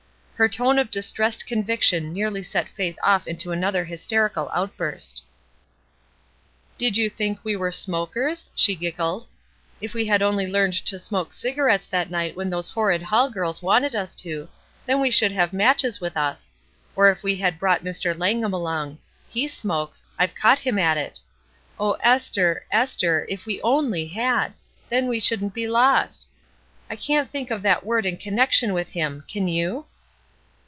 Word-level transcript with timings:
Her 0.41 0.49
tone 0.49 0.79
of 0.79 0.89
distressed 0.89 1.45
conviction 1.45 2.11
nearly 2.13 2.41
set 2.41 2.67
Faith 2.67 2.97
off 3.03 3.27
into 3.27 3.51
another 3.51 3.85
hysterical 3.85 4.49
outburst. 4.55 5.21
"Did 6.79 6.97
you 6.97 7.11
think 7.11 7.37
we 7.43 7.55
were 7.55 7.71
smokers?" 7.71 8.49
she 8.55 8.73
giggled. 8.73 9.27
''If 9.79 9.93
we 9.93 10.07
had 10.07 10.23
only 10.23 10.47
learned 10.47 10.73
to 10.87 10.97
smoke 10.97 11.31
cigarettes 11.31 11.85
that 11.85 12.09
night 12.09 12.35
when 12.35 12.49
those 12.49 12.69
horrid 12.69 13.03
Hall 13.03 13.29
girls 13.29 13.61
wanted 13.61 13.95
us 13.95 14.15
to, 14.15 14.49
then 14.87 14.99
we 14.99 15.11
should 15.11 15.31
have 15.31 15.53
matches 15.53 16.01
with 16.01 16.17
us. 16.17 16.51
Or 16.95 17.11
if 17.11 17.21
we 17.21 17.35
had 17.35 17.59
brought 17.59 17.83
Mr, 17.83 18.17
Langham 18.17 18.51
along. 18.51 18.97
He 19.29 19.47
smokes; 19.47 20.03
IVe 20.19 20.33
caught 20.33 20.57
him 20.57 20.79
at 20.79 20.97
it. 20.97 21.19
Oh, 21.79 21.97
Esther, 22.01 22.65
Esther! 22.71 23.27
if 23.29 23.45
we 23.45 23.61
only 23.61 24.07
had! 24.07 24.55
then 24.89 25.07
we 25.07 25.19
shouldn't 25.19 25.53
be 25.53 25.67
lost. 25.67 26.25
I 26.89 26.95
can't 26.95 27.29
think 27.29 27.51
of 27.51 27.61
that 27.61 27.85
word 27.85 28.07
in 28.07 28.17
connection 28.17 28.73
with 28.73 28.89
him. 28.89 29.23
Can 29.27 29.47
you?" 29.47 29.85